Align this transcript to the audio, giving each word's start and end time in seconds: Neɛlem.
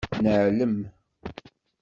Neɛlem. 0.23 0.77